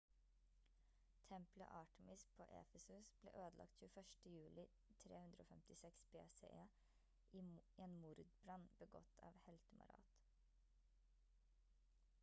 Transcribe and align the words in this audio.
tempelet 1.31 1.73
artemis 1.79 2.23
på 2.37 2.47
efesus 2.61 3.11
ble 3.25 3.33
ødelagt 3.41 3.77
21. 3.89 4.31
juli 4.39 4.65
356 5.03 6.01
bce 6.15 6.51
i 7.41 7.45
en 7.87 7.95
mordbrann 8.07 8.69
begått 8.83 9.23
av 9.31 9.39
heltemarat 9.47 10.19